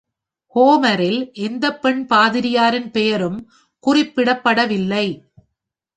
ஹோமரில் 0.55 1.33
எந்த 1.39 1.65
பெண் 1.75 2.01
பாதிரியாரின் 2.05 2.89
பெயரும் 2.91 3.37
குறிப்பிடப்படவில்லை. 3.83 5.05